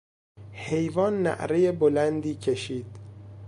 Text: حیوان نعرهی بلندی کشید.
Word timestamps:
حیوان 0.51 1.21
نعرهی 1.23 1.71
بلندی 1.71 2.35
کشید. 2.35 2.85